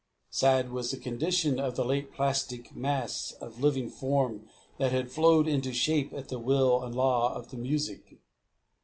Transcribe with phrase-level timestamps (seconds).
[0.31, 5.47] Sad was the condition of the late plastic mass of living form that had flowed
[5.47, 8.17] into shape at the will and law of the music.